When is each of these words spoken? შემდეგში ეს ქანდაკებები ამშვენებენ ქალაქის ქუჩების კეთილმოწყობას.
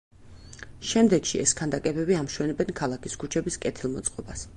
შემდეგში 0.91 1.41
ეს 1.43 1.53
ქანდაკებები 1.59 2.17
ამშვენებენ 2.21 2.73
ქალაქის 2.81 3.19
ქუჩების 3.25 3.59
კეთილმოწყობას. 3.67 4.43